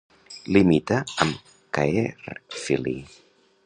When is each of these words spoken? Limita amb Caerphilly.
Limita 0.55 0.97
amb 1.27 1.53
Caerphilly. 1.79 2.99